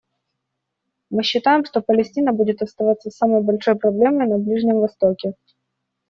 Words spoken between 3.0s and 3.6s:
самой